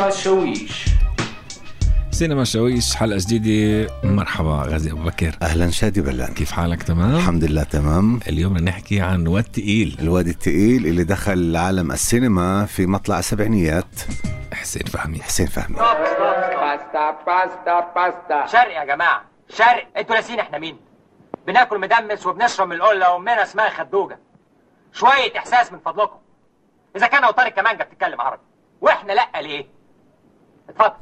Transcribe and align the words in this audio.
سينما 0.00 0.12
الشاويش 0.12 0.84
سينما 2.10 2.42
الشاويش 2.42 2.96
حلقة 2.96 3.18
جديدة. 3.18 3.92
مرحبا 4.04 4.62
غازي 4.68 4.90
أبو 4.90 5.02
بكر. 5.02 5.36
أهلا 5.42 5.70
شادي 5.70 6.00
بلان. 6.00 6.34
كيف 6.34 6.52
حالك؟ 6.52 6.82
تمام؟ 6.82 7.16
الحمد 7.16 7.44
لله 7.44 7.62
تمام. 7.62 8.20
اليوم 8.28 8.54
بدنا 8.54 8.70
نحكي 8.70 9.00
عن 9.00 9.26
واد 9.26 9.44
تقيل. 9.44 9.96
الواد 10.00 10.30
التقيل 10.30 10.86
اللي 10.86 11.04
دخل 11.04 11.56
عالم 11.56 11.92
السينما 11.92 12.66
في 12.66 12.86
مطلع 12.86 13.18
السبعينيات. 13.18 14.00
حسين 14.52 14.82
فهمي. 14.82 15.22
حسين 15.22 15.46
فهمي. 15.46 15.76
باستا 15.76 17.10
باستا 17.26 17.92
باستا. 17.94 18.46
شرق 18.46 18.76
يا 18.76 18.84
جماعة 18.84 19.24
شرق. 19.48 19.88
أنتوا 19.96 20.14
ناسين 20.14 20.40
إحنا 20.40 20.58
مين. 20.58 20.76
بناكل 21.46 21.78
مدمس 21.78 22.26
وبنشرب 22.26 22.68
من 22.68 22.76
القلة 22.76 23.12
وامنا 23.12 23.42
اسمها 23.42 23.70
خدوجة. 23.70 24.18
شوية 24.92 25.38
إحساس 25.38 25.72
من 25.72 25.78
فضلكم. 25.78 26.18
إذا 26.96 27.06
كان 27.06 27.24
وطارق 27.24 27.52
كمانجا 27.52 27.84
بتتكلم 27.84 28.20
عربي. 28.20 28.42
وإحنا 28.80 29.12
لأ 29.12 29.42
ليه؟ 29.42 29.79
他 30.76 30.96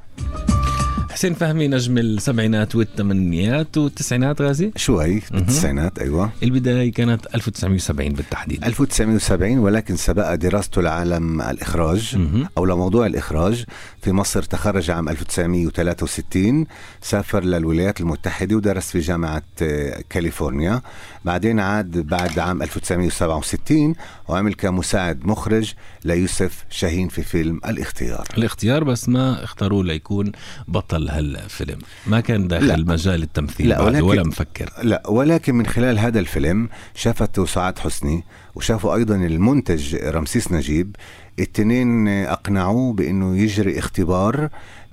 حسين 1.19 1.35
فهمي 1.35 1.69
نجم 1.69 1.99
السبعينات 1.99 2.75
والثمانينات 2.77 3.79
والتسعينات 3.79 4.43
غازي؟ 4.43 4.73
شوي 4.77 5.23
بالتسعينات 5.31 5.99
أيوه. 5.99 6.31
البداية 6.43 6.93
كانت 6.93 7.27
1970 7.35 8.13
بالتحديد. 8.13 8.65
1970 8.65 9.59
ولكن 9.59 9.97
سبق 9.97 10.35
دراسته 10.35 10.83
لعالم 10.83 11.43
الإخراج 11.43 12.17
مهم. 12.17 12.49
أو 12.59 12.65
لموضوع 12.65 13.07
الإخراج. 13.07 13.65
في 14.03 14.13
مصر 14.13 14.43
تخرج 14.43 14.91
عام 14.91 15.09
1963 15.09 16.67
سافر 17.03 17.45
للولايات 17.45 18.01
المتحدة 18.01 18.57
ودرس 18.57 18.91
في 18.91 18.99
جامعة 18.99 19.43
آه، 19.63 20.03
كاليفورنيا. 20.11 20.83
بعدين 21.25 21.61
عاد 21.61 21.99
بعد 21.99 22.39
عام 22.39 22.63
1967 22.63 23.95
وعمل 24.29 24.55
كمساعد 24.55 25.27
مخرج 25.27 25.75
ليوسف 26.05 26.65
شاهين 26.71 27.09
في 27.09 27.23
فيلم 27.23 27.61
الاختيار. 27.69 28.27
الاختيار 28.39 28.85
بس 28.85 29.09
ما 29.09 29.45
اختاروه 29.45 29.85
ليكون 29.85 30.33
بطل 30.69 31.08
هالفيلم. 31.11 31.79
ما 32.07 32.21
كان 32.21 32.49
داخل 32.49 32.67
لا. 32.67 32.77
مجال 32.77 33.23
التمثيل 33.23 33.69
لا، 33.69 33.81
ولكن- 33.83 34.03
ولا 34.05 34.23
مفكر. 34.27 34.71
لا 34.83 35.03
ولكن 35.09 35.55
من 35.55 35.67
خلال 35.67 35.99
هذا 35.99 36.21
الفيلم 36.21 36.69
شافته 36.95 37.47
سعاد 37.47 37.79
حسني 37.79 38.25
وشافوا 38.55 38.95
أيضا 38.95 39.15
المنتج 39.17 39.97
رمسيس 39.97 40.53
نجيب. 40.53 40.97
التنين 41.39 42.09
أقنعوه 42.09 42.93
بأنه 42.93 43.37
يجري 43.37 43.79
اختبار 43.79 44.49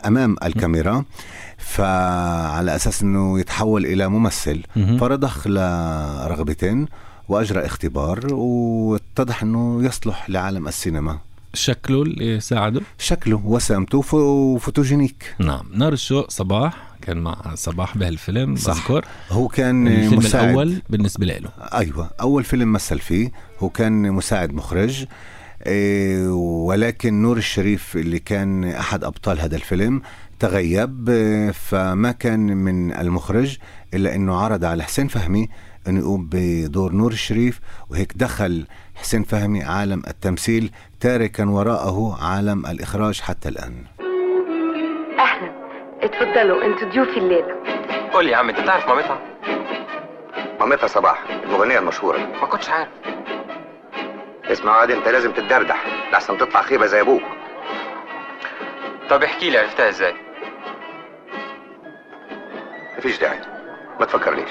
أمام 0.06 0.36
الكاميرا 0.44 1.06
فعلى 1.58 2.76
أساس 2.76 3.02
أنه 3.04 3.40
يتحول 3.40 3.86
إلى 3.86 4.08
ممثل. 4.08 4.62
فرضخ 5.00 5.48
لرغبتين 5.48 6.86
وأجرى 7.30 7.66
اختبار 7.66 8.34
واتضح 8.34 9.44
أنه 9.44 9.84
يصلح 9.86 10.30
لعالم 10.30 10.68
السينما. 10.68 11.18
شكله 11.56 12.02
اللي 12.02 12.40
ساعده 12.40 12.82
شكله 12.98 13.42
وسامته 13.46 14.16
وفوتوجينيك. 14.16 15.36
نعم. 15.40 15.66
نار 15.74 15.94
الشوق 15.94 16.32
صباح. 16.32 16.96
كان 17.02 17.18
مع 17.18 17.56
صباح 17.56 17.98
بهالفيلم 17.98 18.56
صح. 18.56 18.74
بذكر 18.74 19.06
هو 19.30 19.48
كان 19.48 19.88
الفيلم 19.88 20.18
مساعد. 20.18 20.44
الأول 20.50 20.82
بالنسبة 20.90 21.26
له. 21.26 21.50
أيوه. 21.74 22.10
أول 22.22 22.44
فيلم 22.44 22.74
مثل 22.74 23.00
فيه. 23.00 23.32
هو 23.60 23.70
كان 23.70 24.12
مساعد 24.12 24.54
مخرج. 24.54 25.06
إيه 25.66 26.28
ولكن 26.66 27.22
نور 27.22 27.38
الشريف 27.38 27.96
اللي 27.96 28.20
كان 28.20 28.64
أحد 28.64 29.04
أبطال 29.04 29.40
هذا 29.40 29.56
الفيلم 29.56 30.02
تغيب. 30.40 31.10
إيه، 31.10 31.52
فما 31.52 32.12
كان 32.12 32.40
من 32.40 32.92
المخرج 32.94 33.58
إلا 33.94 34.16
إنه 34.16 34.36
عرض 34.36 34.66
على 34.66 34.84
حسين 34.84 35.08
فهمي 35.08 35.50
انه 35.88 36.00
يقوم 36.00 36.30
بدور 36.32 36.92
نور 36.92 37.12
الشريف 37.12 37.60
وهيك 37.90 38.14
دخل 38.16 38.68
حسين 38.96 39.24
فهمي 39.24 39.64
عالم 39.64 40.04
التمثيل 40.08 40.72
تاركا 41.00 41.46
وراءه 41.46 42.18
عالم 42.22 42.66
الإخراج 42.66 43.22
حتى 43.22 43.50
الآن. 43.50 43.84
أهلا. 45.20 45.52
اتفضلوا 46.02 46.66
أنتوا 46.66 46.90
ضيوفي 46.90 47.18
الليلة. 47.18 47.56
قول 48.14 48.26
لي 48.26 48.32
يا 48.32 48.38
عم 48.38 48.50
انت 48.50 48.60
تعرف 48.60 48.88
مامتها؟ 48.88 49.20
مامتها 50.60 50.88
صباح 50.88 51.24
المغنية 51.44 51.80
المشهورة. 51.80 52.18
ما 52.18 52.46
كنتش 52.48 52.70
عارف. 52.70 52.90
اسمع 54.46 54.72
عادي 54.72 54.94
انت 54.94 55.08
لازم 55.08 55.32
تتدردح. 55.32 55.86
لحسن 56.12 56.38
تطلع 56.38 56.62
خيبة 56.62 56.86
زي 56.86 57.02
أبوك. 57.02 57.24
طب 59.10 59.24
احكي 59.24 59.50
لي 59.50 59.58
عرفتها 59.58 59.90
إزاي؟ 59.90 60.14
مفيش 62.98 63.20
داعي. 63.20 63.40
ما 64.00 64.06
تفكرنيش 64.06 64.50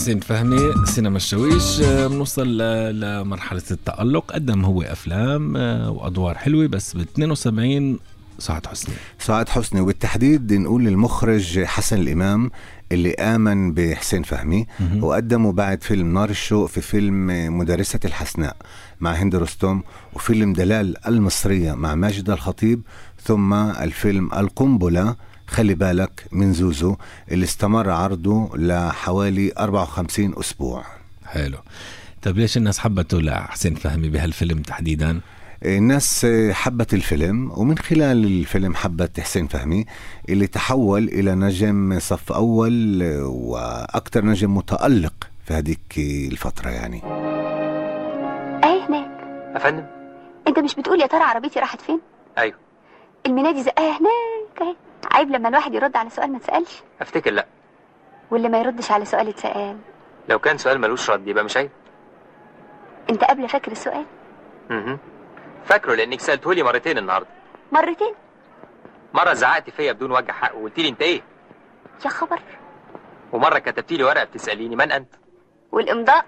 حسين 0.00 0.20
فهمي 0.20 0.86
سينما 0.86 1.16
الشويش. 1.16 1.80
آه، 1.80 2.06
بنوصل 2.06 2.58
لمرحلة 3.00 3.62
التألق. 3.70 4.32
قدم 4.32 4.64
هو 4.64 4.82
أفلام 4.82 5.56
آه، 5.56 5.90
وأدوار 5.90 6.38
حلوة 6.38 6.66
بس 6.66 6.96
ب 6.96 7.00
72 7.00 7.98
سعد 8.38 8.66
حسني. 8.66 8.94
سعاد 9.18 9.48
حسني. 9.48 9.80
وبالتحديد 9.80 10.52
نقول 10.52 10.84
للمخرج 10.84 11.64
حسن 11.64 11.98
الإمام 11.98 12.50
اللي 12.92 13.14
آمن 13.14 13.74
بحسين 13.74 14.22
فهمي 14.22 14.66
مهم. 14.80 15.04
وقدمه 15.04 15.52
بعد 15.52 15.82
فيلم 15.82 16.14
نار 16.14 16.30
الشوق 16.30 16.68
في 16.68 16.80
فيلم 16.80 17.26
مدرسة 17.58 18.00
الحسناء 18.04 18.56
مع 19.00 19.12
هند 19.12 19.36
رستم 19.36 19.82
وفيلم 20.14 20.52
دلال 20.52 21.06
المصرية 21.06 21.72
مع 21.72 21.94
ماجد 21.94 22.30
الخطيب 22.30 22.82
ثم 23.24 23.54
الفيلم 23.54 24.32
القنبلة 24.34 25.16
خلي 25.50 25.74
بالك 25.74 26.24
من 26.32 26.52
زوزو 26.52 26.96
اللي 27.30 27.44
استمر 27.44 27.90
عرضه 27.90 28.50
لحوالي 28.56 29.52
54 29.58 30.34
أسبوع. 30.38 30.84
حلو. 31.26 31.58
طب 32.22 32.38
ليش 32.38 32.56
الناس 32.56 32.78
حبته؟ 32.78 33.20
لحسين 33.20 33.74
فهمي 33.74 34.08
بهالفيلم 34.08 34.58
تحديدا؟ 34.62 35.20
الناس 35.64 36.26
حبت 36.50 36.94
الفيلم 36.94 37.52
ومن 37.56 37.78
خلال 37.78 38.24
الفيلم 38.24 38.74
حبت 38.74 39.20
حسين 39.20 39.46
فهمي 39.46 39.86
اللي 40.28 40.46
تحول 40.46 41.04
إلى 41.08 41.34
نجم 41.34 41.98
صف 41.98 42.32
أول 42.32 43.02
وأكثر 43.22 44.24
نجم 44.24 44.56
متألق 44.56 45.14
في 45.46 45.54
هذيك 45.54 45.94
الفترة 46.32 46.70
يعني. 46.70 47.02
اهي 48.64 48.80
هناك. 48.88 49.10
يا 49.54 49.58
فندم 49.58 49.86
أنت 50.48 50.58
مش 50.58 50.74
بتقول 50.74 51.00
يا 51.00 51.06
ترى 51.06 51.22
عربيتي 51.22 51.60
راحت 51.60 51.80
فين؟ 51.80 52.00
أيوه. 52.38 52.56
المنادي 53.26 53.62
زقاها 53.62 53.90
هناك 54.00 54.62
اهي 54.62 54.76
عيب 55.12 55.30
لما 55.30 55.48
الواحد 55.48 55.74
يرد 55.74 55.96
على 55.96 56.10
سؤال 56.10 56.30
ما 56.32 56.36
اتسالش 56.38 56.82
أفتكر 57.00 57.30
لا. 57.30 57.46
واللي 58.30 58.48
ما 58.48 58.60
يردش 58.60 58.90
على 58.90 59.04
سؤال 59.04 59.28
اتسال 59.28 59.78
لو 60.28 60.38
كان 60.38 60.58
سؤال 60.58 60.80
ملوش 60.80 61.10
رد 61.10 61.28
يبقى 61.28 61.44
مش 61.44 61.56
عيب. 61.56 61.70
انت 63.10 63.24
قبل 63.24 63.48
فاكر 63.48 63.72
السؤال؟ 63.72 64.04
مهم. 64.70 64.98
فاكره 65.64 65.94
لأنك 65.94 66.20
سألته 66.20 66.54
لي 66.54 66.62
مرتين 66.62 66.98
النهارده. 66.98 67.28
مرتين؟ 67.72 68.14
مرة 69.14 69.32
زعقت 69.32 69.70
فيا 69.70 69.92
بدون 69.92 70.10
وجه 70.12 70.32
حق 70.32 70.56
وقلت 70.56 70.78
لي 70.78 70.88
انت 70.88 71.02
إيه؟ 71.02 71.22
يا 72.04 72.10
خبر. 72.10 72.40
ومرة 73.32 73.58
كتبت 73.58 73.92
لي 73.92 74.04
ورقة 74.04 74.24
بتسأليني 74.24 74.76
من 74.76 74.92
أنت؟ 74.92 75.14
والإمضاء؟ 75.72 76.24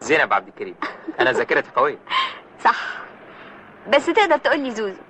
زينب 0.00 0.32
عبد 0.32 0.48
الكريم. 0.48 0.74
أنا 1.20 1.32
ذاكرتي 1.32 1.70
قوية. 1.76 1.98
صح. 2.64 2.98
بس 3.88 4.06
تقدر 4.06 4.36
تقول 4.36 4.60
لي 4.60 4.70
زوزو. 4.70 5.00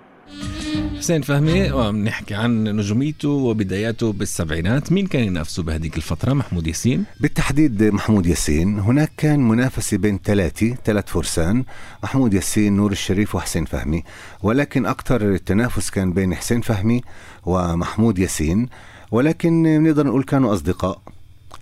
حسين 0.99 1.23
فهمي 1.23 1.73
وبنحكي 1.73 2.35
عن 2.35 2.65
نجوميته 2.65 3.29
وبداياته 3.29 4.13
بالسبعينات. 4.13 4.93
مين 4.93 5.07
كان 5.07 5.23
ينافسه 5.25 5.63
بهذيك 5.63 5.97
الفترة؟ 5.97 6.33
محمود 6.33 6.67
ياسين. 6.67 7.05
بالتحديد 7.21 7.83
محمود 7.83 8.27
ياسين. 8.27 8.79
هناك 8.79 9.13
كان 9.17 9.49
منافسة 9.49 9.97
بين 9.97 10.21
ثلاثة 10.25 10.75
ثلاث 10.85 11.09
فرسان 11.09 11.65
محمود 12.03 12.35
ياسين 12.35 12.77
نور 12.77 12.93
الشريف 12.93 13.35
وحسين 13.35 13.65
فهمي. 13.65 14.05
ولكن 14.43 14.87
أكثر 14.87 15.35
التنافس 15.35 15.91
كان 15.91 16.13
بين 16.13 16.35
حسين 16.35 16.61
فهمي 16.61 17.03
ومحمود 17.47 18.19
ياسين. 18.19 18.69
ولكن 19.11 19.63
بنقدر 19.63 20.07
نقول 20.07 20.23
كانوا 20.23 20.55
أصدقاء. 20.55 21.01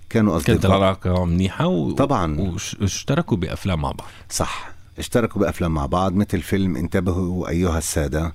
كانوا 0.09 0.39
كانت 0.39 0.49
أصدقاء. 0.49 0.77
العلاقة 0.77 1.25
منيحة 1.25 1.67
و... 1.67 1.91
طبعاً. 1.91 2.57
واشتركوا 2.81 3.37
بأفلام 3.37 3.81
مع 3.81 3.91
بعض. 3.91 4.07
صح. 4.29 4.76
اشتركوا 4.99 5.41
بأفلام 5.41 5.73
مع 5.73 5.85
بعض 5.85 6.13
مثل 6.15 6.41
فيلم 6.41 6.75
انتبهوا 6.75 7.49
أيها 7.49 7.77
السادة 7.77 8.33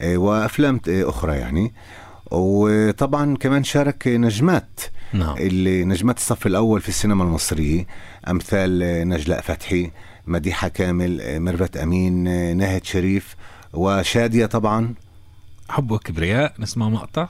إيه، 0.00 0.16
وأفلام 0.16 0.80
إيه، 0.88 1.08
أخرى 1.08 1.36
يعني. 1.36 1.72
وطبعا 2.30 3.36
كمان 3.36 3.64
شارك 3.64 4.08
نجمات 4.08 4.80
نعم. 5.12 5.36
اللي 5.36 5.84
نجمات 5.84 6.16
الصف 6.18 6.46
الأول 6.46 6.80
في 6.80 6.88
السينما 6.88 7.24
المصرية 7.24 7.86
أمثال 8.28 8.78
نجلاء 9.08 9.40
فتحي 9.40 9.90
مديحة 10.26 10.68
كامل 10.68 11.40
ميرفت 11.40 11.76
أمين 11.76 12.24
ناهد 12.56 12.84
شريف 12.84 13.36
وشادية 13.72 14.46
طبعا. 14.46 14.94
حب 15.68 15.90
وكبرياء 15.90 16.52
نسمع 16.58 16.88
مقطع؟ 16.88 17.28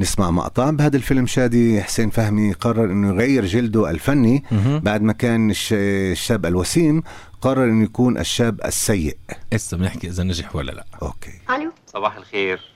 نسمع 0.00 0.30
مقطع. 0.30 0.70
بهذا 0.70 0.96
الفيلم 0.96 1.26
شادي 1.26 1.82
حسين 1.82 2.10
فهمي 2.10 2.52
قرر 2.52 2.84
إنه 2.84 3.08
يغير 3.08 3.44
جلده 3.46 3.90
الفني. 3.90 4.44
بعد 4.82 5.02
ما 5.02 5.12
كان 5.12 5.50
الش- 5.50 5.72
الشاب 6.12 6.46
الوسيم 6.46 7.02
قرر 7.44 7.64
إنه 7.64 7.84
يكون 7.84 8.18
الشاب 8.18 8.60
السيء. 8.64 9.18
هسه 9.52 9.76
بنحكي 9.76 10.06
إذا 10.06 10.22
نجح 10.22 10.56
ولا 10.56 10.72
لا. 10.72 10.84
Okay. 11.02 11.40
ألو. 11.50 11.72
صباح 11.86 12.16
الخير. 12.16 12.72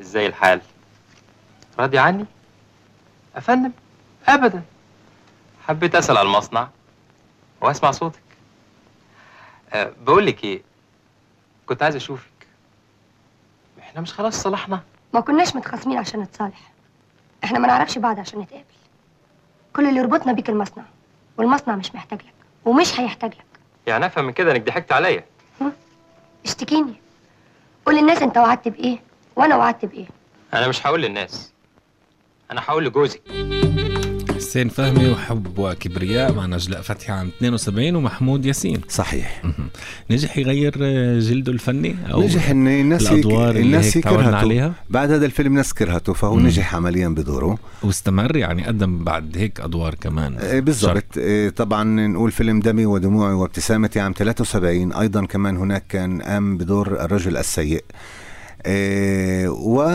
إزاي 0.00 0.26
الحال؟ 0.26 0.60
راضي 1.78 1.98
عني؟ 1.98 2.24
أفندم؟ 3.36 3.72
ابدا. 4.28 4.62
حبيت 5.66 5.94
أسأل 5.94 6.16
على 6.16 6.26
المصنع 6.26 6.68
وأسمع 7.60 7.90
صوتك. 7.90 8.22
أه 9.72 9.92
بقول 10.04 10.26
لك 10.26 10.44
إيه 10.44 10.62
كنت 11.66 11.82
عايز 11.82 11.96
أشوفك. 11.96 12.46
إحنا 13.78 14.00
مش 14.00 14.12
خلاص 14.12 14.42
صلحنا. 14.42 14.82
ما 15.14 15.20
كناش 15.20 15.56
متخاصمين 15.56 15.98
عشان 15.98 16.20
نتصالح. 16.20 16.72
إحنا 17.44 17.58
ما 17.58 17.68
نعرفش 17.68 17.98
بعض 17.98 18.18
عشان 18.18 18.40
نتقابل. 18.40 18.64
كل 19.76 19.88
اللي 19.88 20.00
يربطنا 20.00 20.32
بيك 20.32 20.50
المصنع 20.50 20.84
والمصنع 21.38 21.76
مش 21.76 21.94
محتاج 21.94 22.18
لك. 22.18 22.41
ومش 22.64 23.00
هيحتاج 23.00 23.30
لك. 23.30 23.44
يعني 23.86 24.06
أفهم 24.06 24.24
من 24.24 24.32
كده 24.32 24.52
إنك 24.52 24.66
ضحكت 24.66 24.92
عليا. 24.92 25.24
اشتكيني. 26.44 26.94
قول 27.86 27.96
للناس 27.96 28.22
أنت 28.22 28.38
وعدت 28.38 28.68
بإيه 28.68 28.98
وأنا 29.36 29.56
وعدت 29.56 29.84
بإيه. 29.84 30.06
أنا 30.54 30.68
مش 30.68 30.86
هقول 30.86 31.02
للناس. 31.02 31.52
أنا 32.50 32.60
هقول 32.64 32.84
لجوزي. 32.84 33.20
حسين 34.52 34.68
فهمي 34.68 35.08
وحب 35.08 35.58
وكبرياء 35.58 36.34
مع 36.34 36.46
نجلاء 36.46 36.80
فتحي 36.80 37.12
عام 37.12 37.30
72 37.38 37.96
ومحمود 37.96 38.46
ياسين. 38.46 38.80
صحيح. 38.88 39.42
نجح 40.10 40.38
يغير 40.38 40.74
آه، 40.82 41.20
جلده 41.20 41.52
الفني 41.52 41.96
أو 42.12 42.22
نجح 42.22 42.50
إن 42.50 42.68
الناس 42.68 43.12
الأدوار 43.12 43.56
الناس 43.56 43.96
هيك 43.96 44.04
تعودنا 44.04 44.24
كرهته 44.24 44.36
عليها؟ 44.36 44.74
بعد 44.90 45.10
هذا 45.12 45.26
الفيلم 45.26 45.54
ناس 45.54 45.74
كرهته 45.74 46.12
فهو 46.12 46.34
مم. 46.34 46.46
نجح 46.46 46.74
عمليا 46.74 47.08
بدوره. 47.08 47.58
واستمر 47.82 48.36
يعني 48.36 48.66
قدم 48.66 49.04
بعد 49.04 49.38
هيك 49.38 49.60
أدوار 49.60 49.94
كمان. 49.94 50.36
آه، 50.40 50.60
بالضبط. 50.60 51.04
آه، 51.18 51.48
طبعا 51.48 51.84
نقول 52.08 52.30
فيلم 52.30 52.60
دمي 52.60 52.86
ودموعي 52.86 53.34
وابتسامتي 53.34 54.00
عام 54.00 54.12
73 54.12 54.92
أيضا 54.92 55.24
كمان 55.26 55.56
هناك 55.56 55.86
كان 55.88 56.22
قام 56.22 56.56
بدور 56.56 57.04
الرجل 57.04 57.36
السيء. 57.36 57.84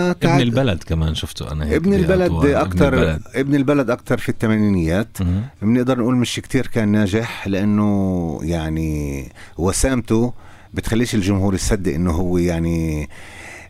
وتع... 0.10 0.34
ابن 0.36 0.42
البلد 0.42 0.84
كمان 0.84 1.16
شفته 1.16 1.52
أنا 1.52 1.66
هيك 1.66 1.74
ابن 1.76 1.94
البلد. 1.94 2.32
أكثر 2.46 2.88
ابن 2.88 2.98
البلد. 3.00 3.22
ابن 3.36 3.56
البلد 3.56 3.90
أكثر 3.90 4.18
في 4.18 4.30
الثمانينيات. 4.30 5.18
بنقدر 5.62 6.00
نقول 6.00 6.16
مش 6.16 6.36
كتير 6.36 6.68
كان 6.68 6.90
ناجح 6.90 7.48
لأنه 7.48 8.40
يعني 8.44 9.24
وسامته 9.58 10.34
بتخليش 10.74 11.16
الجمهور 11.16 11.54
يصدق 11.56 11.94
إنه 11.94 12.12
هو 12.12 12.38
يعني 12.38 13.10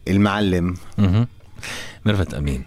المعلم 0.08 0.76
مهم. 0.98 1.28
ميرفت 2.06 2.34
أمين 2.34 2.64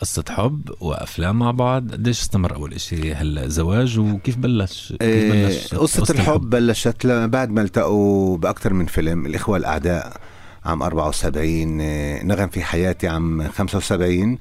قصة 0.00 0.24
حب 0.28 0.70
وأفلام 0.80 1.38
مع 1.38 1.50
بعض 1.50 1.92
قديش 1.92 2.20
استمر 2.20 2.54
أول 2.54 2.74
إشي 2.74 3.14
هالزواج 3.14 3.98
وكيف 3.98 4.36
بلش 4.36 4.88
كيف 5.00 5.02
آه، 5.02 5.46
بلش 5.46 5.74
قصة 5.74 6.14
الحب 6.14 6.50
بلشت 6.50 7.04
ل- 7.04 7.28
بعد 7.28 7.50
ما 7.50 7.62
التقوا 7.62 8.36
بأكثر 8.38 8.72
من 8.74 8.86
فيلم 8.86 9.26
الإخوة 9.26 9.56
الأعداء 9.56 10.16
عام 10.64 10.82
74 10.82 11.78
آه، 11.80 12.22
نغم 12.22 12.48
في 12.48 12.62
حياتي 12.62 13.08
عام 13.08 13.48
75 13.48 14.38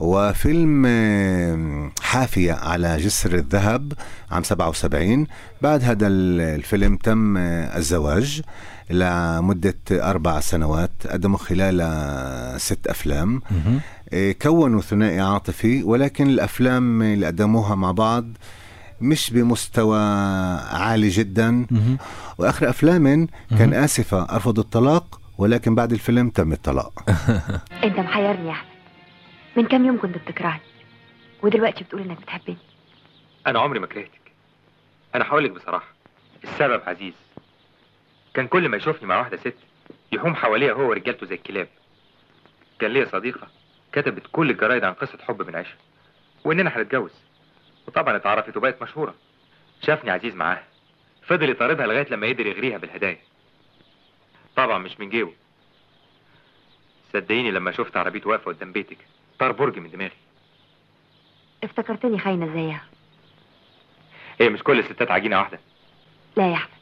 وفيلم 0.00 0.84
آه، 0.86 1.90
حافية 2.00 2.52
على 2.52 2.96
جسر 2.96 3.34
الذهب 3.34 3.92
عام 4.30 4.42
77 4.42 5.26
بعد 5.62 5.84
هذا 5.84 6.06
ال- 6.06 6.40
الفيلم 6.40 6.96
تم 6.96 7.36
آه، 7.36 7.76
الزواج 7.78 8.42
لمدة 8.90 9.74
أربع 9.92 10.40
سنوات 10.40 10.90
قدموا 11.06 11.38
خلال 11.38 12.60
ست 12.60 12.86
أفلام. 12.86 13.42
كونوا 14.42 14.80
ثنائي 14.80 15.20
عاطفي 15.20 15.82
ولكن 15.82 16.26
الأفلام 16.28 17.02
اللي 17.02 17.26
قدموها 17.26 17.74
مع 17.74 17.92
بعض 17.92 18.24
مش 19.00 19.30
بمستوى 19.30 19.98
عالي 20.72 21.08
جدا. 21.08 21.66
وآخر 22.38 22.70
أفلام 22.70 23.28
كان. 23.58 23.74
آسفة 23.74 24.22
أرفض 24.22 24.58
الطلاق 24.58 25.17
ولكن 25.38 25.74
بعد 25.74 25.92
الفيلم 25.92 26.30
تم 26.30 26.52
الطلاق. 26.52 26.92
انت 27.84 27.98
محيرني 27.98 28.46
يا 28.46 28.52
أحمد. 28.52 28.68
من 29.56 29.66
كام 29.66 29.86
يوم 29.86 29.98
كنت 30.00 30.18
بتكرهني؟ 30.18 30.60
ودلوقتي 31.42 31.84
بتقول 31.84 32.02
إنك 32.02 32.20
بتحبني. 32.20 32.56
أنا 33.46 33.60
عمري 33.60 33.78
ما 33.78 33.86
كرهتك. 33.86 34.32
أنا 35.14 35.24
هقول 35.28 35.44
لك 35.44 35.50
بصراحة 35.50 35.86
السبب 36.44 36.82
عزيز. 36.86 37.14
كان 38.34 38.46
كل 38.46 38.68
ما 38.68 38.76
يشوفني 38.76 39.08
مع 39.08 39.18
واحدة 39.18 39.36
ست 39.36 39.54
يحوم 40.12 40.34
حواليها 40.34 40.72
هو 40.72 40.88
ورجالته 40.88 41.26
زي 41.26 41.34
الكلاب. 41.34 41.68
كان 42.78 42.90
ليا 42.90 43.04
صديقة 43.04 43.48
كتبت 43.92 44.22
كل 44.32 44.50
الجرايد 44.50 44.84
عن 44.84 44.92
قصة 44.92 45.18
حب 45.28 45.36
بنعيشها 45.36 45.76
وإننا 46.44 46.70
هنتجوز. 46.76 47.12
وطبعا 47.88 48.16
اتعرفت 48.16 48.56
وبقت 48.56 48.82
مشهورة. 48.82 49.14
شافني 49.82 50.10
عزيز 50.10 50.34
معاها. 50.34 50.64
فضل 51.26 51.50
يطاردها 51.50 51.86
لغاية 51.86 52.06
لما 52.10 52.26
قدر 52.28 52.46
يغريها 52.46 52.78
بالهدايا. 52.78 53.18
طبعا 54.58 54.78
مش 54.78 55.00
من 55.00 55.10
جيبه. 55.10 55.32
صدقيني 57.12 57.50
لما 57.50 57.72
شفت 57.72 57.96
عربيته 57.96 58.30
واقفة 58.30 58.52
قدام 58.52 58.72
بيتك 58.72 58.98
طار 59.38 59.52
برج 59.52 59.78
من 59.78 59.90
دماغي. 59.90 60.16
افتكرتني 61.64 62.18
خاينة 62.18 62.52
زيها. 62.54 62.84
هي 64.40 64.48
مش 64.48 64.62
كل 64.62 64.78
الستات 64.78 65.10
عجينة 65.10 65.38
واحدة؟ 65.38 65.60
لا 66.36 66.50
يا 66.50 66.54
أحمد 66.54 66.78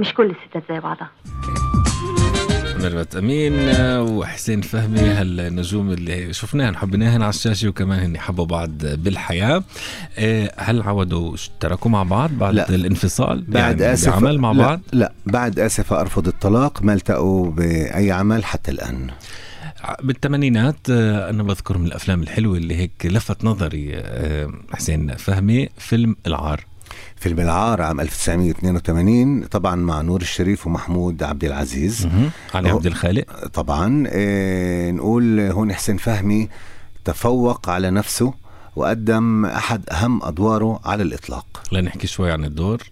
مش 0.00 0.14
كل 0.14 0.30
الستات 0.30 0.72
زي 0.72 0.80
بعضها. 0.80 1.10
ميرفت 2.84 3.16
أمين 3.16 3.52
آه، 3.68 4.02
وحسين 4.02 4.60
فهمي 4.60 5.00
هالنجوم 5.00 5.90
اللي 5.90 6.32
شفناهن 6.32 6.76
حبيناهن 6.76 7.22
على 7.22 7.30
الشاشة 7.30 7.68
وكمان 7.68 7.98
هن 7.98 8.18
حبوا 8.18 8.44
بعض 8.46 8.70
بالحياة. 8.86 9.64
آه، 10.18 10.52
هل 10.58 10.82
عودوا 10.82 11.34
اشتركوا 11.34 11.90
مع 11.90 12.02
بعض 12.02 12.30
بعد 12.30 12.54
لا. 12.54 12.68
الانفصال؟ 12.68 13.44
بعد 13.48 13.80
يعني 13.80 13.92
آسف 13.92 14.08
بعمل 14.12 14.38
مع 14.38 14.52
لا 14.52 14.58
بعض؟ 14.58 14.80
لا 14.92 15.12
بعد 15.26 15.58
اسفه 15.58 16.00
أرفض 16.00 16.26
الطلاق 16.26 16.82
ما 16.82 16.92
التقوا 16.92 17.50
بأي 17.50 18.12
عمل 18.12 18.44
حتى 18.44 18.70
الآن. 18.70 19.10
بالثمانينات 20.02 20.76
آه، 20.90 21.30
أنا 21.30 21.42
بذكر 21.42 21.78
من 21.78 21.86
الأفلام 21.86 22.22
الحلوة 22.22 22.56
اللي 22.56 22.76
هيك 22.76 22.92
لفت 23.04 23.44
نظري 23.44 24.02
حسين 24.72 25.16
فهمي 25.16 25.68
فيلم 25.78 26.16
العار. 26.26 26.64
فيلم 27.24 27.40
العار 27.40 27.82
عام 27.82 28.00
1982 28.00 29.44
طبعا 29.44 29.74
مع 29.74 30.00
نور 30.00 30.20
الشريف 30.20 30.66
ومحمود 30.66 31.22
عبد 31.22 31.44
العزيز. 31.44 32.08
علي 32.54 32.68
عبد 32.68 32.86
الخالق. 32.86 33.46
طبعا 33.46 34.04
آه، 34.08 34.90
نقول 34.90 35.40
هون 35.40 35.72
حسين 35.72 35.96
فهمي 35.96 36.48
تفوق 37.04 37.68
على 37.68 37.90
نفسه 37.90 38.34
وقدم 38.76 39.46
أحد 39.46 39.90
أهم 39.90 40.22
أدواره 40.22 40.80
على 40.84 41.02
الإطلاق. 41.02 41.46
لنحكي 41.72 42.06
شوي 42.06 42.30
عن 42.30 42.44
الدور. 42.44 42.82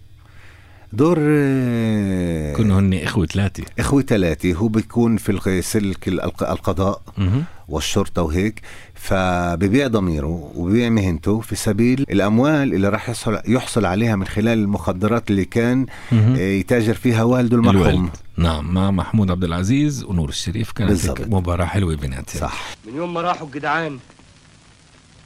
دور 0.93 1.17
آه، 1.21 2.53
كانوا 2.53 2.79
هن 2.79 2.93
إخوة 2.93 3.25
ثلاثة. 3.25 3.63
إخوة 3.79 4.01
ثلاثة. 4.01 4.53
هو 4.53 4.67
بيكون 4.67 5.17
في 5.17 5.61
سلك 5.61 6.07
الق- 6.07 6.49
القضاء 6.49 7.01
مهم. 7.17 7.43
والشرطة 7.67 8.21
وهيك. 8.21 8.61
فببيع 8.95 9.87
ضميره 9.87 10.51
وببيع 10.55 10.89
مهنته 10.89 11.39
في 11.39 11.55
سبيل 11.55 12.05
الأموال 12.11 12.73
اللي 12.73 12.89
راح 12.89 13.09
يحصل, 13.09 13.39
يحصل 13.47 13.85
عليها 13.85 14.15
من 14.15 14.25
خلال 14.27 14.57
المخدرات 14.59 15.29
اللي 15.31 15.45
كان. 15.45 15.85
آه، 16.13 16.37
يتاجر 16.37 16.93
فيها 16.93 17.23
والده 17.23 17.57
المرحوم. 17.57 17.81
الوالد. 17.87 18.09
نعم 18.37 18.73
مع 18.73 18.91
محمود 18.91 19.31
عبد 19.31 19.43
العزيز 19.43 20.03
ونور 20.03 20.29
الشريف. 20.29 20.71
كانت 20.71 20.89
بالضبط. 20.89 21.19
هيك 21.21 21.27
مباراة 21.29 21.65
حلوة 21.65 21.95
بيناتهم. 21.95 22.41
صح. 22.41 22.63
من 22.87 22.95
يوم 22.95 23.13
ما 23.13 23.21
راحوا 23.21 23.47
الجدعان 23.47 23.99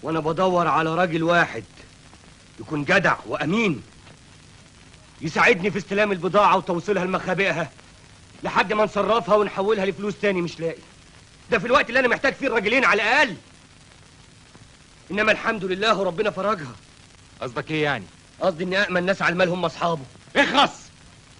وأنا 0.03 0.19
بدور 0.19 0.67
على 0.67 0.95
راجل 0.95 1.23
واحد 1.23 1.63
يكون 2.59 2.83
جدع 2.83 3.15
وأمين. 3.27 3.81
يساعدني 5.21 5.71
في 5.71 5.77
استلام 5.77 6.11
البضاعة 6.11 6.57
وتوصيلها 6.57 7.05
لمخابئها. 7.05 7.71
لحد 8.43 8.73
ما 8.73 8.83
نصرفها 8.83 9.35
ونحولها 9.35 9.85
لفلوس 9.85 10.13
تاني 10.21 10.41
مش 10.41 10.59
لاقي. 10.59 10.81
ده 11.51 11.59
في 11.59 11.65
الوقت 11.67 11.89
اللي 11.89 11.99
أنا 11.99 12.07
محتاج 12.07 12.33
فيه 12.33 12.47
الراجلين 12.47 12.85
على 12.85 13.01
الأقل. 13.01 13.35
إنما 15.11 15.31
الحمد 15.31 15.65
لله 15.65 16.03
ربنا 16.03 16.31
فرجها. 16.31 16.75
قصدك 17.41 17.71
إيه 17.71 17.83
يعني؟ 17.83 18.05
قصدي 18.41 18.63
ان 18.63 18.73
امن 18.73 18.97
الناس 18.97 19.21
على 19.21 19.33
المال 19.33 19.49
هم 19.49 19.65
أصحابه. 19.65 20.01
اخلص! 20.35 20.71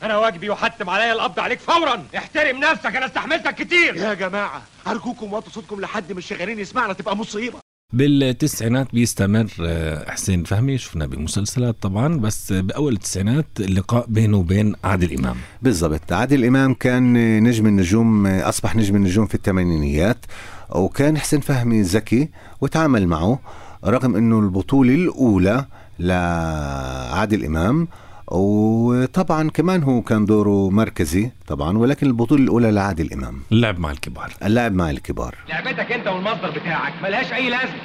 أنا 0.03 0.17
واجبي 0.17 0.49
وحتم 0.49 0.89
عليا 0.89 1.13
القبض 1.13 1.39
عليك 1.39 1.59
فورا! 1.59 2.07
احترم 2.17 2.59
نفسك 2.59 2.95
أنا 2.95 3.05
استحملتك 3.05 3.55
كتير. 3.55 3.95
يا 3.95 4.13
جماعة 4.13 4.61
أرجوكم 4.87 5.33
وطوا 5.33 5.51
صوتكم 5.51 5.81
لحد 5.81 6.11
من 6.11 6.17
الشغالين 6.17 6.59
يسمعنا 6.59 6.93
تبقى 6.93 7.17
مصيبة. 7.17 7.59
بالتسعينات 7.93 8.87
بيستمر 8.93 9.47
آه، 9.61 10.11
حسين 10.11 10.43
فهمي 10.43 10.77
شفنا 10.77 11.05
بمسلسلات 11.05 11.75
طبعا 11.81 12.17
بس 12.17 12.53
بأول 12.53 12.93
التسعينات 12.93 13.45
اللقاء 13.59 14.05
بينه 14.07 14.37
وبين 14.37 14.75
عادل 14.83 15.17
إمام. 15.19 15.35
بالضبط. 15.61 16.11
عادل 16.13 16.45
إمام 16.45 16.73
كان 16.73 17.13
نجم 17.43 17.67
النجوم 17.67 18.27
أصبح 18.27 18.75
نجم 18.75 18.95
النجوم 18.95 19.25
في 19.25 19.35
الثمانينيات 19.35 20.25
وكان 20.69 21.17
حسين 21.17 21.39
فهمي 21.39 21.81
ذكي 21.81 22.29
وتعامل 22.61 23.07
معه 23.07 23.39
رغم 23.85 24.15
أنه 24.15 24.39
البطولة 24.39 24.95
الأولى 24.95 25.65
لعادل 25.99 27.45
إمام 27.45 27.87
وطبعا 28.31 29.49
كمان 29.49 29.83
هو 29.83 30.01
كان 30.01 30.25
دوره 30.25 30.69
مركزي 30.69 31.31
طبعا 31.47 31.77
ولكن 31.77 32.07
البطولة 32.07 32.43
الأولى 32.43 32.71
لعادل 32.71 33.13
إمام. 33.13 33.41
اللعب 33.51 33.79
مع 33.79 33.91
الكبار. 33.91 34.31
اللعب 34.43 34.73
مع 34.73 34.89
الكبار. 34.89 35.35
لعبتك 35.49 35.91
أنت 35.91 36.07
والمصدر 36.07 36.49
بتاعك 36.49 36.93
ملهاش 37.03 37.33
أي 37.33 37.49
لازمة. 37.49 37.81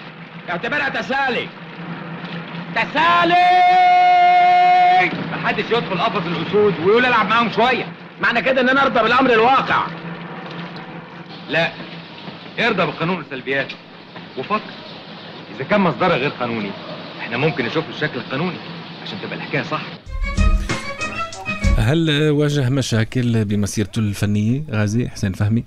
اعتبرها 0.51 0.89
تسالي. 0.89 1.49
تسالي! 2.75 3.35
محدش 5.33 5.65
يدخل 5.65 5.99
قفص 6.01 6.27
الأسود 6.27 6.75
ويقول 6.87 7.07
ألعب 7.07 7.29
معاهم 7.29 7.51
شوية. 7.53 7.85
معنى 8.23 8.43
كده 8.43 8.61
إن 8.61 8.69
أنا 8.69 8.83
أرضى 8.83 9.03
بالأمر 9.03 9.33
الواقع. 9.33 9.87
لا 11.49 11.69
ارضى 12.59 12.87
بقانون 12.87 13.21
السلبيات. 13.21 13.73
وفكر. 14.39 14.61
إذا 15.57 15.65
كان 15.65 15.81
مصدرها 15.81 16.17
غير 16.17 16.31
قانوني 16.31 16.71
إحنا 17.21 17.37
ممكن 17.37 17.65
نشوف 17.65 17.85
الشكل 17.89 18.19
القانوني 18.19 18.57
عشان 19.03 19.19
تبقى 19.23 19.37
الحكاية 19.37 19.63
صح. 19.63 19.83
هل 21.79 22.31
واجه 22.31 22.69
مشاكل 22.69 23.45
بمسيرته 23.45 23.99
الفنية 23.99 24.65
غازي 24.71 25.09
حسين 25.09 25.33
فهمي؟ 25.33 25.65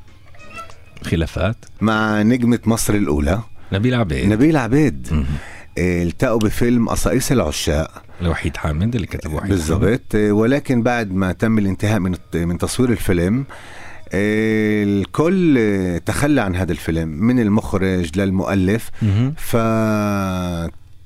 خلافات؟ 1.04 1.56
مع 1.82 2.22
نجمة 2.22 2.60
مصر 2.66 2.94
الأولى. 2.94 3.40
نبيل 3.74 3.96
عبيد. 3.96 4.26
نبيل 4.30 4.58
عبيد. 4.58 5.26
آه، 5.78 6.04
التقوا 6.04 6.40
بفيلم 6.40 6.90
قصائص 6.90 7.32
العشاق 7.32 8.04
لوحيد 8.22 8.58
حامد 8.58 8.96
اللي 8.96 9.08
كتب 9.08 9.34
وحيد. 9.34 9.50
بالضبط. 9.50 10.16
آه، 10.16 10.32
ولكن 10.32 10.84
بعد 10.84 11.12
ما 11.12 11.32
تم 11.32 11.58
الانتهاء 11.58 12.00
من 12.00 12.16
من 12.34 12.58
تصوير 12.58 12.92
الفيلم 12.92 13.46
آه، 14.14 14.84
الكل 14.84 15.60
تخلى 16.06 16.42
عن 16.42 16.56
هذا 16.56 16.72
الفيلم. 16.72 17.10
من 17.10 17.40
المخرج 17.40 18.20
للمؤلف. 18.20 18.90
مهم. 19.02 19.34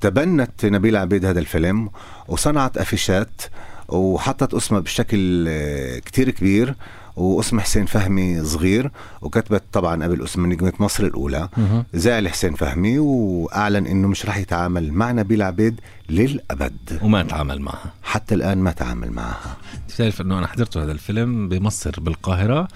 فتبنت 0.02 0.64
نبيل 0.64 0.96
عبيد 0.96 1.24
هذا 1.24 1.40
الفيلم 1.40 1.90
وصنعت 2.28 2.78
أفيشات. 2.78 3.42
وحطت 3.90 4.54
اسمها 4.54 4.80
بشكل 4.80 5.44
آه، 5.48 5.98
كتير 5.98 6.30
كبير 6.30 6.74
واسم 7.16 7.60
حسين 7.60 7.86
فهمي 7.86 8.44
صغير 8.44 8.90
وكتبت 9.22 9.62
طبعا 9.72 10.04
قبل 10.04 10.24
اسم 10.24 10.46
نجمة 10.46 10.72
مصر 10.80 11.04
الأولى. 11.04 11.48
زعل 11.94 12.28
حسين 12.28 12.54
فهمي 12.54 12.98
وأعلن 12.98 13.86
إنه 13.86 14.08
مش 14.08 14.26
راح 14.26 14.36
يتعامل 14.36 14.92
مع 14.92 15.12
نبيل 15.12 15.42
عبيد 15.42 15.80
للأبد. 16.08 16.98
وما 17.02 17.22
تعامل 17.22 17.60
معها. 17.60 17.92
حتى 18.02 18.34
الآن 18.34 18.58
ما 18.58 18.72
تعامل 18.72 19.12
معها. 19.12 19.56
بتعرف 19.88 20.20
إنه 20.20 20.38
أنا 20.38 20.46
حضرت 20.46 20.76
هذا 20.76 20.92
الفيلم 20.92 21.48
بمصر 21.48 22.00
بالقاهرة. 22.00 22.68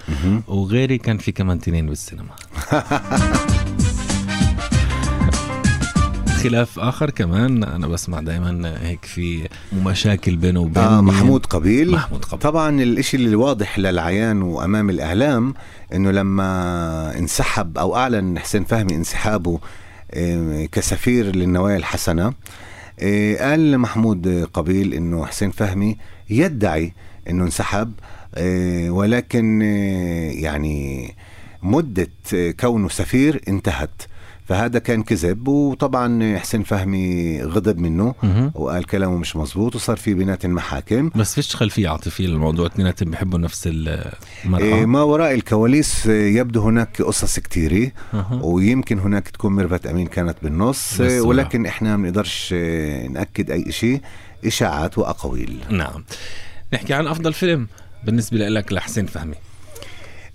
وغيري 0.47 0.97
كان 0.97 1.17
في 1.17 1.31
كمان 1.31 1.59
تنين 1.59 1.87
بالسينما. 1.87 2.29
خلاف 6.49 6.79
آخر 6.79 7.09
كمان. 7.09 7.63
أنا 7.63 7.87
بسمع 7.87 8.19
دائما 8.19 8.77
هيك 8.81 9.05
في 9.05 9.49
مشاكل 9.73 10.35
بينه 10.35 10.59
وبين 10.59 10.83
آه؟ 10.83 11.01
محمود 11.01 11.45
قبيل. 11.45 11.91
محمود 11.91 12.25
قبيل. 12.25 12.39
طبعا 12.39 12.81
الإشي 12.81 13.17
اللي 13.17 13.35
واضح 13.35 13.79
للعيان 13.79 14.41
وأمام 14.41 14.89
الإعلام 14.89 15.53
إنه 15.93 16.11
لما 16.11 17.17
انسحب 17.17 17.77
أو 17.77 17.95
أعلن 17.95 18.39
حسين 18.39 18.63
فهمي 18.63 18.95
انسحابه 18.95 19.59
آه، 20.11 20.65
كسفير 20.65 21.35
للنوايا 21.35 21.77
الحسنة 21.77 22.33
آه، 22.99 23.49
قال 23.49 23.77
محمود 23.77 24.49
قبيل 24.53 24.93
إنه 24.93 25.25
حسين 25.25 25.51
فهمي 25.51 25.97
يدعي 26.29 26.93
إنه 27.29 27.43
انسحب 27.43 27.93
آه، 28.35 28.89
ولكن 28.89 29.61
يعني 30.31 31.13
مدة 31.63 32.07
كونه 32.59 32.89
سفير 32.89 33.41
انتهت. 33.47 34.01
فهذا 34.45 34.79
كان 34.79 35.03
كذب 35.03 35.47
وطبعا 35.47 36.37
حسين 36.37 36.63
فهمي 36.63 37.41
غضب 37.43 37.77
منه. 37.79 38.15
وقال 38.55 38.83
كلامه 38.85 39.17
مش 39.17 39.35
مزبوط 39.35 39.75
وصار 39.75 39.97
في 39.97 40.13
بينات 40.13 40.45
المحاكم 40.45 41.09
بس 41.15 41.33
فيش 41.35 41.55
خلفية 41.55 41.89
عاطفية 41.89 42.27
للموضوع 42.27 42.65
اثنيناتهم 42.65 43.09
بيحبوا 43.09 43.39
نفس 43.39 43.67
إيه 43.67 44.13
المرأة 44.45 44.85
ما 44.85 45.01
وراء 45.01 45.33
الكواليس 45.33 46.05
يبدو 46.05 46.61
هناك 46.61 47.01
قصص 47.01 47.39
كتيرة 47.39 47.91
أها. 48.13 48.39
ويمكن 48.43 48.99
هناك 48.99 49.29
تكون 49.29 49.53
ميرفت 49.55 49.87
أمين 49.87 50.07
كانت 50.07 50.37
بالنص. 50.43 50.99
ولكن 51.01 51.65
إحنا 51.65 51.97
ما 51.97 52.03
بنقدرش 52.03 52.53
نأكد 53.09 53.51
أي 53.51 53.71
شيء 53.71 54.01
إشاعات 54.45 54.97
وأقاويل 54.97 55.59
نعم 55.69 56.03
نحكي 56.73 56.93
عن 56.93 57.07
أفضل 57.07 57.33
فيلم 57.33 57.67
بالنسبة 58.03 58.37
لك 58.37 58.73
لحسين 58.73 59.05
فهمي 59.05 59.35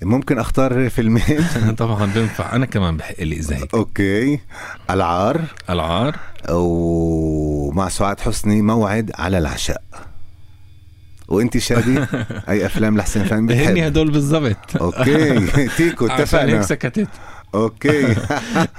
ممكن 0.02 0.38
أختار 0.38 0.90
فيلمين؟ 0.90 1.47
طبعا 1.78 2.07
بينفع. 2.07 2.57
أنا 2.57 2.66
كمان 2.66 2.97
بحق 2.97 3.23
لي 3.23 3.37
إذا 3.37 3.57
هيك. 3.57 3.75
Okay. 3.75 4.40
العار. 4.90 5.40
العار. 5.71 6.16
ومع 6.50 7.88
سعاد 7.88 8.21
حسني 8.21 8.62
موعد 8.62 9.12
على 9.14 9.38
العشاء. 9.38 9.83
وانت 11.28 11.59
شادي؟ 11.59 11.99
أي 12.49 12.66
أفلام 12.66 12.97
لحسين 12.97 13.25
فهمي 13.25 13.54
هني 13.54 13.62
بتحب 13.62 13.76
هدول 13.78 14.11
بالضبط. 14.11 14.76
Okay. 14.76 15.47
تيكو 15.76 16.04
عشان 16.04 16.11
هيك 16.11 16.21
اتفقنا 16.21 16.62
سكتت. 16.62 17.09
Okay. 17.55 18.14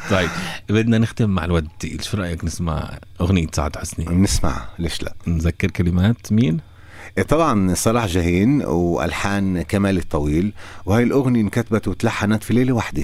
طيب 0.09 0.29
بدنا 0.69 0.97
نختم 0.97 1.29
مع 1.29 1.45
الواد 1.45 1.65
التقيل. 1.65 2.03
شو 2.03 2.17
رأيك 2.17 2.45
نسمع 2.45 2.99
أغنية 3.21 3.47
سعاد 3.53 3.77
حسني؟ 3.77 4.05
بنسمع 4.05 4.67
ليش 4.79 5.03
لا؟ 5.03 5.13
نذكر 5.27 5.71
كلمات. 5.71 6.31
مين؟ 6.31 6.70
طبعا 7.19 7.73
صلاح 7.73 8.05
جاهين 8.05 8.61
وألحان 8.61 9.61
كمال 9.61 9.97
الطويل 9.97 10.53
وهي 10.85 11.03
الأغنية 11.03 11.41
انكتبت 11.41 11.87
وتلحنت 11.87 12.43
في 12.43 12.53
ليلة 12.53 12.73
واحدة. 12.73 13.03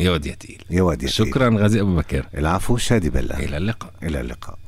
يا 0.00 0.10
ود 0.10 0.26
يا 0.26 0.34
تقيل. 0.34 0.64
يا 0.70 0.82
واد 0.82 1.02
يا. 1.02 1.08
شكرا 1.08 1.56
غازي 1.58 1.80
أبو 1.80 1.96
بكر. 1.96 2.26
العفو 2.34 2.76
شادي 2.76 3.10
بلا 3.10 3.38
إلى 3.38 3.56
اللقاء. 3.56 3.92
إلى 4.02 4.20
اللقاء. 4.20 4.58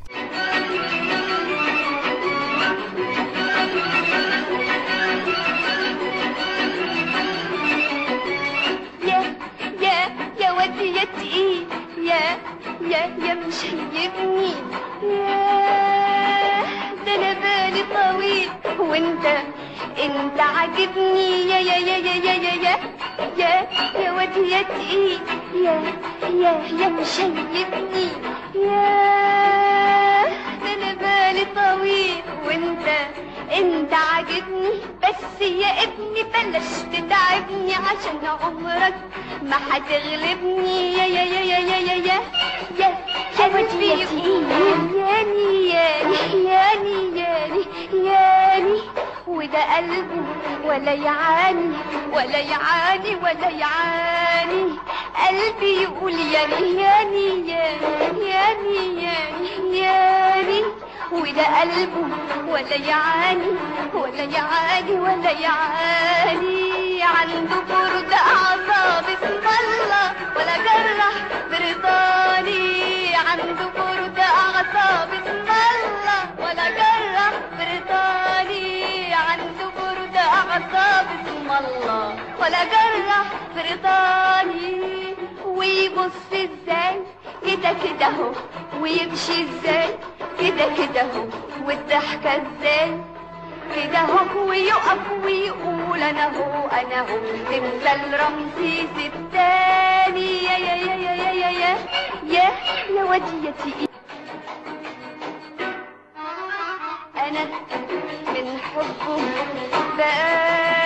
يا 9.08 9.36
يا 9.82 9.96
يا 10.40 10.52
ودي 10.52 10.96
يا 10.96 11.04
تقيل. 11.04 11.66
يا. 12.08 12.42
وانت 18.90 19.26
انت 20.04 20.40
عاجبني 20.40 21.48
يا 21.50 21.58
يا 21.58 21.76
يا 21.76 21.96
يا 21.96 22.14
يا 22.26 22.34
يا 22.34 22.54
يا 22.54 22.74
يا 23.38 23.68
يا 23.96 24.42
يا 24.52 24.62
تقيل 24.62 25.18
يا 25.54 25.82
يا 26.42 26.52
يا 26.80 26.88
مشيبني 26.88 28.06
يا 28.54 30.22
ده 30.62 30.72
أنا 30.74 30.92
بالي 31.00 31.44
طويل 31.56 32.22
وانت 32.46 32.88
انت 33.56 33.94
عاجبني 33.94 34.72
بس 35.02 35.40
يا 35.42 35.82
ابني 35.82 36.22
بلاش 36.22 36.70
تتعبني 36.92 37.74
عشان 37.74 38.18
عمرك 38.42 38.94
ما 39.42 39.56
هتغلبني 39.70 40.92
يا 40.98 41.04
يا 41.04 41.24
يا 41.24 41.40
يا 41.40 41.58
يا 41.58 41.78
يا 41.78 41.94
يا 41.96 42.22
يا 42.78 42.88
يا 43.40 43.46
ودي 43.46 43.86
يا 43.86 43.96
ياني 44.96 45.68
ياني 45.68 46.44
ياني 46.44 47.20
ياني 47.20 47.64
ياني 48.52 48.80
وده 49.26 49.76
قلبه 49.76 50.24
ولا 50.64 50.92
يعاني 50.92 51.72
ولا 52.12 52.38
يعاني 52.38 53.16
ولا 53.16 53.48
يعاني. 53.48 54.78
قلبي 55.28 55.82
يقول 55.82 56.12
ياني 56.12 56.82
ياني 56.82 57.48
ياني 57.48 58.30
ياني 58.30 59.02
ياني 59.02 59.78
ياني. 59.78 60.64
وده 61.12 61.60
قلبه 61.60 62.08
ولا 62.48 62.76
يعاني 62.76 63.52
ولا 63.94 64.24
يعاني 64.24 64.92
ولا 65.00 65.30
يعاني. 65.30 67.02
عنده 67.02 67.56
برد 67.70 68.12
أعصاب 68.12 69.04
اسم 69.04 69.48
الله 69.60 70.12
ولا 70.36 70.56
جرح 70.56 71.14
برضاني 71.50 73.14
عنده 73.16 73.71
الله. 81.68 82.14
ولا 82.40 82.64
جرح 82.64 83.26
برضاني 83.56 85.14
ويبص 85.46 86.28
إزاي 86.32 87.02
كده 87.46 87.72
كده 87.84 88.06
اهو 88.06 88.30
ويمشي 88.80 89.32
إزاي 89.44 89.88
كده 90.40 90.64
كده 90.78 91.00
اهو 91.00 91.24
والضحكة 91.66 92.30
إزاي 92.36 93.00
كده 93.76 93.98
اهو 93.98 94.48
ويقف 94.48 95.10
ويقول 95.24 96.02
أنا 96.02 96.26
هو 96.36 96.68
أنا 96.68 97.00
هو. 97.00 97.18
تمثال 97.50 98.20
رمسيس 98.20 98.90
التاني 99.06 100.44
يا 100.44 100.56
يا 100.58 100.74
يا 100.74 100.94
يا 100.94 101.12
يا 101.14 101.32
يا 101.32 101.50
يا. 101.50 101.76
يا 102.26 102.50
يا 102.96 103.04
وديتي. 103.04 103.88
أنا 107.16 107.44
من 108.34 108.58
حبه 108.58 109.22
بقاسي 109.96 110.81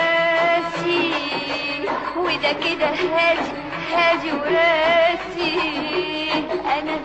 وده 2.16 2.52
كده 2.52 2.86
هادي 2.88 3.52
هادي 3.94 4.32
وراسي. 4.32 5.60
أنا 6.78 6.96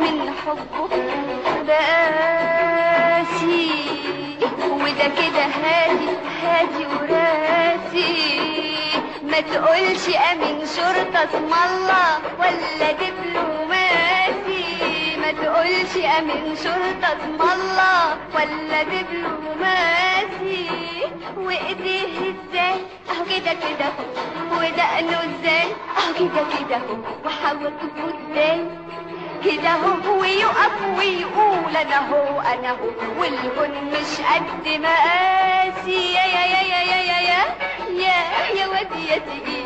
من 0.00 0.16
حبه 0.46 0.88
بقاسي 1.66 3.70
وده 4.70 5.06
كده 5.20 5.44
هادي 5.62 6.08
هادي 6.42 6.84
وراسي. 6.86 8.14
ما 9.22 9.40
تقولش 9.40 10.04
أمين 10.32 10.58
شرطة 10.76 11.24
اسم 11.24 11.50
الله 11.64 12.10
ولا 12.38 12.88
دبلوماسي 12.92 13.69
ما 15.30 15.36
تقولش 15.42 15.96
امين 16.18 16.56
شرطة 16.56 17.08
اسم 17.12 17.42
الله 17.52 18.16
ولا 18.34 18.82
دبلوماسي 18.82 20.66
وايديه 21.36 22.18
إزاي 22.18 22.74
أهو 23.10 23.24
كده 23.24 23.52
كده. 23.52 23.86
اهو 23.86 24.58
ودقنه 24.58 25.18
إزاي 25.18 25.66
أهو 25.98 26.14
كده 26.18 26.42
كده. 26.58 26.76
اهو 26.76 26.96
وحواجبه 27.24 27.70
إزاي 28.32 28.60
كده 29.44 29.70
هو 29.72 30.20
ويقف 30.20 30.76
ويقول 30.98 31.76
أنا 31.76 31.98
هو 32.10 32.40
أنا 32.40 32.70
هو. 32.70 33.20
والكون 33.20 33.70
مش 33.92 34.12
قد 34.34 34.68
مقاسي 34.68 36.12
يا 36.14 36.24
يا 36.24 36.44
يا 36.46 36.62
يا 36.62 36.80
يا 36.82 37.00
يا 37.10 37.20
يا 37.20 37.42
يا 37.90 38.60
يا 38.60 38.66
واد 38.66 38.92
يا 39.10 39.18
تقيل 39.18 39.59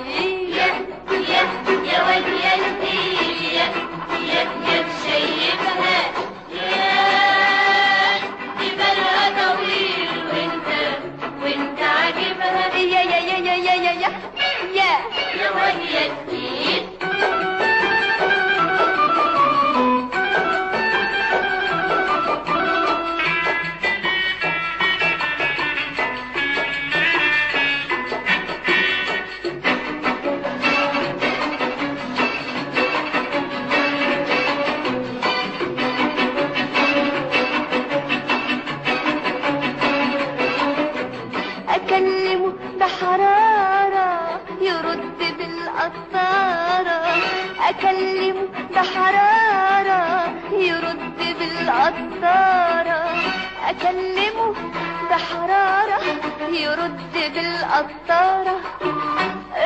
بالقطارة 57.82 58.60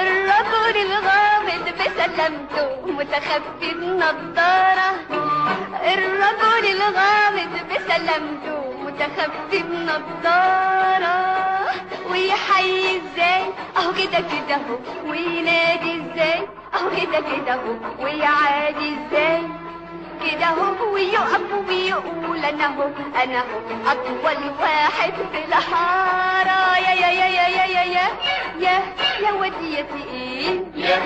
الرجل 0.01 0.77
الغامض 0.87 1.65
بسلامته 1.81 2.87
متخفي 2.87 3.75
بنضارة 3.75 4.91
الرجل 5.95 6.67
الغامض 6.83 7.53
بسلامته 7.71 8.73
متخفي 8.85 9.63
بنضارة 9.63 11.19
ويحيي 12.11 12.97
إزاي؟ 12.97 13.43
أهو 13.77 13.93
كده 13.93 14.21
كده 14.21 14.55
أهو. 14.55 14.79
وينادي 15.11 15.93
إزاي؟ 16.03 16.49
أهو 16.75 16.91
كده 16.91 17.21
كده 17.21 17.53
أهو. 17.53 18.05
ويعادي 18.05 18.89
إزاي؟ 18.97 19.43
كده 20.25 20.45
اهو 20.47 20.93
ويقف 20.95 21.53
ويقول 21.69 22.45
أنا 22.45 22.67
هو 22.67 22.91
أنا 23.25 23.39
هو 23.41 23.91
اطول 23.91 24.51
واحد 24.61 25.13
في 25.33 25.45
الحارة 25.49 26.79
يا 26.79 26.95
يا 26.95 27.11
يا 27.11 27.27
يا 27.27 27.49
يا 27.49 27.65
يا 27.67 27.83
يا 27.85 28.09
يا 28.61 28.83
يا 29.23 29.33
ودي 29.33 29.75
يا 29.75 29.83
تقيل 29.83 30.65
يا 30.77 30.97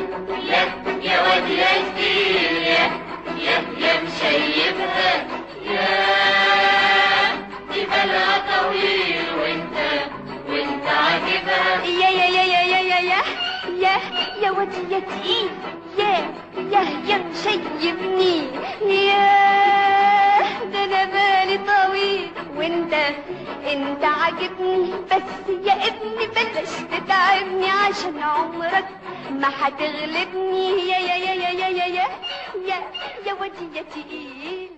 يا 0.50 0.62
يا 1.02 1.18
ودي 1.36 1.56
يا 1.58 1.66
تقيل 1.94 2.62
يا 2.66 2.90
يا 3.38 3.56
يا 3.78 4.00
مشيبها 4.02 5.26
يا 5.64 5.88
دي 7.72 7.84
بالها 7.86 8.38
طويل 8.52 9.26
وانت 9.40 9.76
وانت 10.48 10.86
عاجبها 10.86 11.84
يا 11.84 12.08
يا 12.08 12.26
يا 12.26 12.42
يا 12.44 12.62
يا 12.62 12.80
يا 12.80 13.00
يا 13.00 13.22
يا 13.80 14.00
يا 14.42 14.50
ودي 14.50 15.02
يا 16.72 16.80
تقيل 16.80 17.08
يا 17.08 17.16
يا 17.16 17.16
يا 17.16 17.18
مشيبني 17.18 18.36
يا 19.08 20.38
ده 20.72 20.84
أنا 20.84 21.04
بالي 21.04 21.58
طويل 21.58 22.30
وانت 22.56 22.94
انت 23.72 24.04
عاجبني 24.04 24.92
بس 25.10 25.32
يا 25.66 25.72
ابني 25.86 26.26
بلاش 26.26 26.70
تتعبني 26.92 27.70
عشان 27.70 28.22
عمرك 28.22 28.88
ما 29.30 29.48
هتغلبني 29.60 30.88
يا 30.88 30.98
يا 30.98 31.16
يا 31.16 31.34
يا 31.34 31.50
يا 31.50 31.68
يا 31.68 31.86
يا 32.68 32.78
يا 33.26 33.32
ودي 33.40 33.66
يا 33.76 33.82
تقيل 33.82 34.70